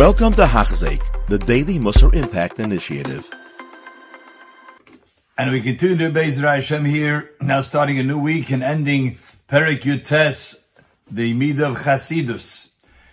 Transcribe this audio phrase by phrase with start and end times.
[0.00, 3.30] Welcome to Hachzik, the Daily Musar Impact Initiative.
[5.36, 10.62] And we continue Bezer Hashem here, now starting a new week and ending Perik Yutes,
[11.10, 12.70] the Midah of Chasidus.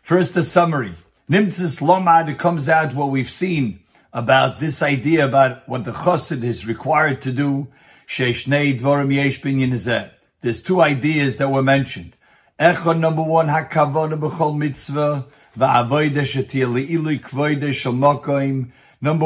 [0.00, 0.94] First, a summary.
[1.28, 3.80] Nimtzis Lomad, comes out what we've seen
[4.14, 7.68] about this idea about what the Chassid is required to do.
[8.08, 10.10] Sheishnei Dvorim Yesh
[10.40, 12.16] There's two ideas that were mentioned.
[12.58, 15.26] Echon number one, Hakavona B'chol Mitzvah,
[15.56, 15.98] Number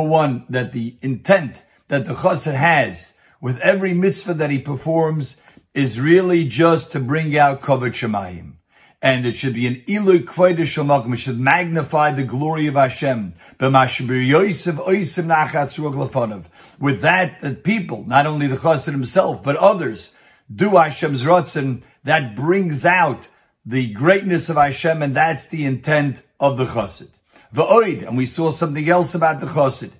[0.03, 5.39] one, that the intent that the chassid has with every mitzvah that he performs
[5.75, 8.53] is really just to bring out kavod shemayim.
[9.03, 11.12] And it should be an ilu kvoidish shamakim.
[11.12, 13.34] It should magnify the glory of Hashem.
[13.59, 13.73] With
[17.03, 20.12] that, that people, not only the chassid himself, but others,
[20.53, 23.29] do Hashem's ratzon, that brings out
[23.67, 27.11] the greatness of Hashem, and that's the intent of the chassid.
[27.55, 29.93] V'oid, and we saw something else about the chassid,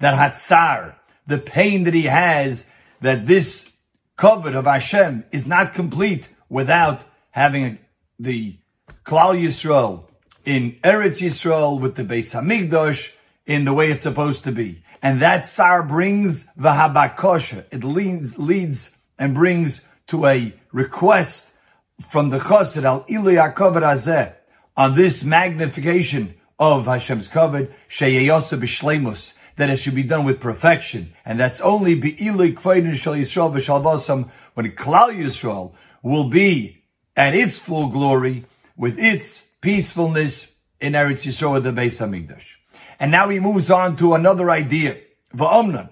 [0.00, 2.66] that hatzar, the pain that he has
[3.00, 3.70] that this
[4.16, 7.78] covet of Hashem is not complete without having a,
[8.18, 8.58] the
[9.04, 10.04] Klal Yisrael
[10.44, 13.12] in Eretz Yisrael with the Beis Hamikdash
[13.46, 14.82] in the way it's supposed to be.
[15.02, 17.66] And that Sar brings the Habakosha.
[17.70, 21.50] It leads, leads and brings to a request
[22.00, 24.34] from the Chassid al Ilui HaKovet
[24.76, 31.14] on this magnification of Hashem's covet, Sheyeyosa B'Shleimus, that it should be done with perfection.
[31.24, 36.84] And that's only Be'ilui Kvaidin Shal Yisrael V'Shalvasam when Klal Yisrael will be
[37.16, 38.44] at its full glory
[38.76, 42.56] with its peacefulness in Eretz Yisrael with the Beis Hamikdash.
[43.00, 44.98] And now he moves on to another idea.
[45.34, 45.90] Va'omnan.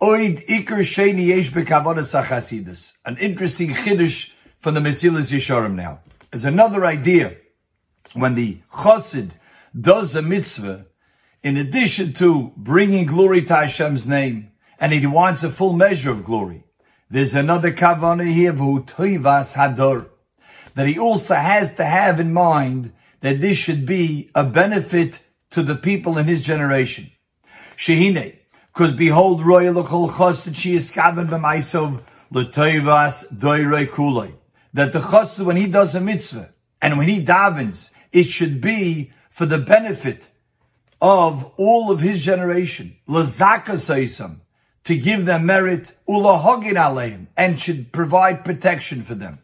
[0.00, 4.30] Oid Iker Sheni Yesh Bekavodas An interesting chiddush
[4.66, 6.00] from the Mesilas Yesharim now.
[6.32, 7.36] There's another idea.
[8.14, 9.30] When the chassid
[9.80, 10.86] does a mitzvah,
[11.44, 14.50] in addition to bringing glory to Hashem's name,
[14.80, 16.64] and he wants a full measure of glory,
[17.08, 20.08] there's another kavanah here, toivas hador,
[20.74, 25.62] that he also has to have in mind that this should be a benefit to
[25.62, 27.12] the people in his generation.
[27.76, 28.34] Shehine,
[28.74, 34.32] because behold, royal l'chol chassid she is kavan b'maisov l'toivas doirei kulei.
[34.76, 36.50] That the chassid, when he does a mitzvah,
[36.82, 40.28] and when he davens, it should be for the benefit
[41.00, 44.40] of all of his generation, lazaka saisam,
[44.84, 49.38] to give them merit, ulahogin aleim, and should provide protection for them.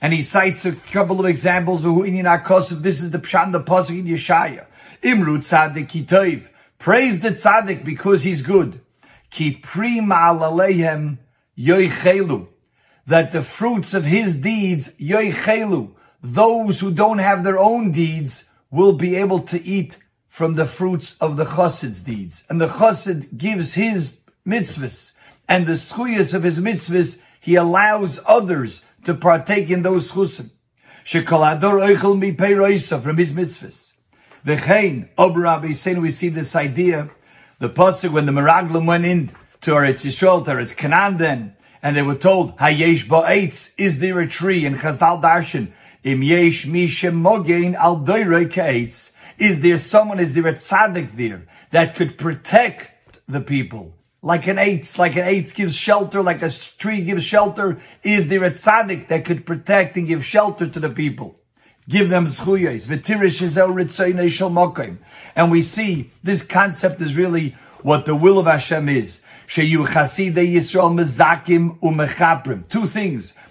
[0.00, 2.82] And he cites a couple of examples of who in Akosov.
[2.82, 4.66] This is the Pshan, the Pasuk in Yeshaya.
[5.02, 6.48] Imru tzadik kitoiv.
[6.78, 8.80] Praise the tzaddik because he's good.
[9.28, 11.18] Ki prima alaleihem
[11.58, 12.46] yoichelu.
[13.06, 15.92] That the fruits of his deeds, yoichelu,
[16.22, 19.98] those who don't have their own deeds, will be able to eat
[20.28, 22.44] from the fruits of the chassid's deeds.
[22.48, 25.12] And the chassid gives his mitzvahs
[25.48, 30.50] and the schuyas of his mitzvahs, he allows others to partake in those chusim.
[31.04, 32.32] Shekalador oichel mi
[33.02, 33.92] from his mitzvahs.
[34.46, 37.10] V'chein, Rabbi saying we see this idea,
[37.58, 39.30] the pasuk when the Meraglim went in
[39.60, 44.20] to Eretz Yisrael, to Eretz Canaan then, and they were told, Hayesh ba'etz, is there
[44.20, 44.64] a tree?
[44.64, 45.72] in Chazal Darshan,
[46.04, 51.96] im yesh mi shemogein al ka'etz, is there someone, is there a tzaddik there that
[51.96, 53.94] could protect the people?
[54.22, 57.80] Like an eitz, like an eitz gives shelter, like a tree gives shelter.
[58.04, 61.40] Is there a tzaddik that could protect and give shelter to the people?
[61.88, 62.88] Give them zchuyas.
[65.34, 69.21] And we see this concept is really what the will of Hashem is.
[69.54, 70.72] Two things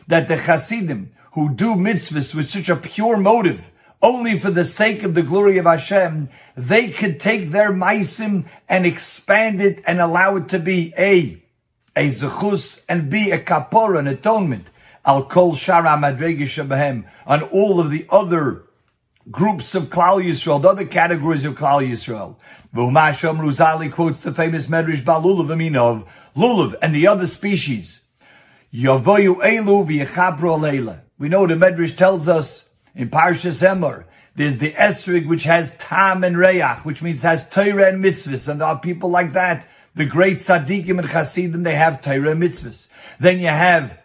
[0.07, 3.69] that the chasidim who do mitzvahs with such a pure motive
[4.01, 8.87] only for the sake of the glory of Hashem, they could take their maisim and
[8.87, 11.39] expand it and allow it to be a,
[11.95, 14.65] a zechus and be a kapor, an atonement.
[15.05, 18.63] Al kol shara madregi on all of the other
[19.29, 22.37] groups of Klal Yisrael, the other categories of Klal Yisrael.
[22.73, 28.01] V'umasham Ruzali quotes the famous Medrash Balulav Aminov, Lulav and the other species.
[28.73, 31.01] Yavoyu elu v'yechabro leila.
[31.19, 36.23] We know the Medrash tells us in Parshas Emor, there's the Esrig, which has Tam
[36.23, 39.67] and Reach, which means has Torah and Mitzvahs, and there are people like that.
[39.93, 42.87] The great Tzaddikim and Chasidim, they have Torah and Mitzvahs.
[43.19, 43.99] Then you have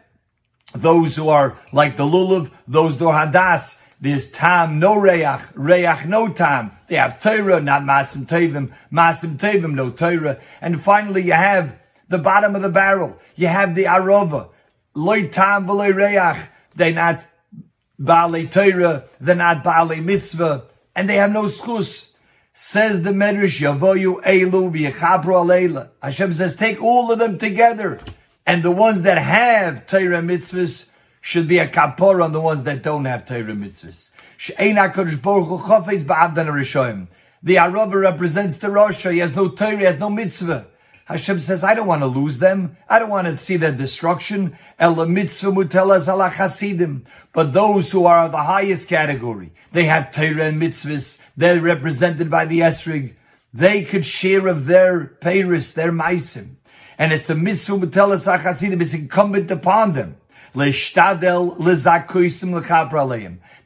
[0.74, 6.04] those who are like the Lulav, those who are Hadas, there's time, no Reach, Reach,
[6.06, 6.72] no time.
[6.88, 10.38] They have Torah, not Masim Tevim, Masim Tevim, no Torah.
[10.60, 11.78] And finally you have
[12.08, 13.16] the bottom of the barrel.
[13.34, 14.50] You have the Arova,
[14.94, 16.48] Loy time, Veloy Reach.
[16.74, 17.26] They not
[18.00, 20.64] Baalei Torah, they're not Baalei Mitzvah,
[20.94, 22.10] and they have no schus.
[22.52, 25.90] Says the Medrash, Yavoyu Elu v'yechabru aleila.
[26.02, 28.00] Hashem says, take all of them together.
[28.46, 30.86] And the ones that have Torah mitzvahs
[31.26, 34.10] should be a kapor on the ones that don't have Torah mitzvahs.
[34.36, 37.08] She'ein HaKadosh Baruch Hu chofetz Rishoyim.
[37.42, 39.04] The Arava represents the Rosh.
[39.04, 40.68] He has no Torah, he has no mitzvah.
[41.06, 42.76] Hashem says, I don't want to lose them.
[42.88, 44.56] I don't want to see their destruction.
[44.78, 45.02] But
[47.52, 51.18] those who are of the highest category, they have Torah and mitzvahs.
[51.36, 53.14] They're represented by the Esrig.
[53.52, 56.54] They could share of their Paris, their Maisim.
[56.96, 58.80] And it's a mitzvah mutelas achasidim.
[58.80, 60.18] It's incumbent upon them.
[60.56, 60.72] They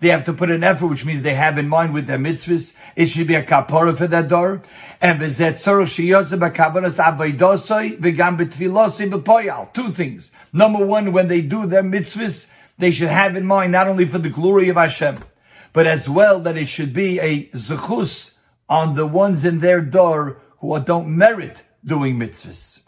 [0.08, 2.74] have to put an effort, which means they have in mind with their mitzvahs.
[2.96, 4.62] It should be a kapora for that door.
[5.00, 5.20] And
[9.12, 9.72] b'poyal.
[9.72, 10.32] Two things.
[10.52, 14.18] Number one, when they do their mitzvahs, they should have in mind not only for
[14.18, 15.18] the glory of Hashem,
[15.72, 18.32] but as well that it should be a zechus
[18.68, 22.80] on the ones in their door who don't merit doing mitzvahs.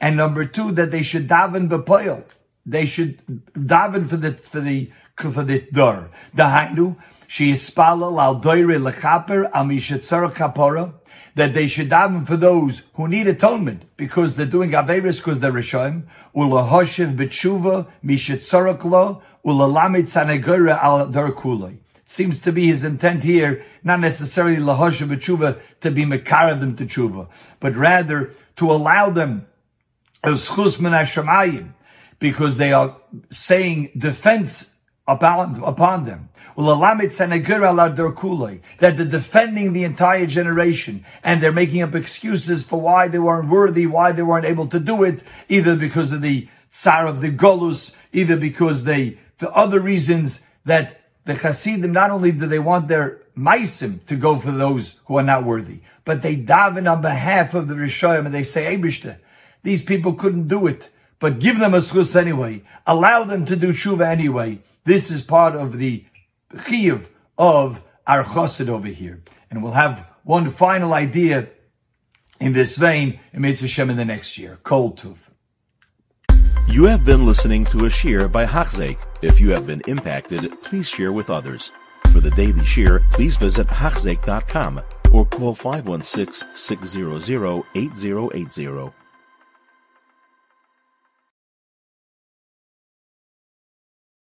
[0.00, 2.24] And number two, that they should daven b'poyal.
[2.66, 3.24] They should
[3.54, 4.90] daven for the, for the
[5.28, 6.10] for the door.
[6.34, 6.96] Dahainu,
[7.26, 10.94] she is spalal al doire lechaper al kapora,
[11.34, 15.52] that they should daven for those who need atonement because they're doing averis because they're
[15.52, 16.04] rishoim,
[16.34, 21.76] ulahoshev b'tshuva mishetzorok lo, ulalamit sanegora al darkuloi.
[22.04, 26.86] Seems to be his intent here, not necessarily lahoshev b'tshuva to be mekarav them to
[26.86, 27.28] tshuva,
[27.60, 29.46] but rather to allow them
[30.24, 30.92] as chus min
[32.20, 32.96] because they are
[33.30, 34.70] saying defense
[35.08, 36.28] upon, upon them.
[36.56, 36.76] That
[38.78, 43.86] they're defending the entire generation and they're making up excuses for why they weren't worthy,
[43.86, 47.94] why they weren't able to do it, either because of the tsar of the Golus,
[48.12, 53.22] either because they, for other reasons that the Hasidim, not only do they want their
[53.36, 57.68] Maisim to go for those who are not worthy, but they daven on behalf of
[57.68, 59.18] the Rishoyim and they say, Abishta,
[59.62, 60.90] these people couldn't do it,
[61.20, 62.62] but give them a schus anyway.
[62.86, 64.58] Allow them to do shuva anyway.
[64.84, 66.04] This is part of the
[66.54, 67.08] chiyuv
[67.38, 69.22] of our chassid over here.
[69.50, 71.48] And we'll have one final idea
[72.40, 74.58] in this vein in Mitzvah Shem in the next year.
[74.62, 75.28] Kol Tuf.
[76.68, 78.98] You have been listening to a shiur by Hachzeik.
[79.22, 81.72] If you have been impacted, please share with others.
[82.12, 84.80] For the daily shiur, please visit Hachzeik.com
[85.12, 88.99] or call 516 600 8080.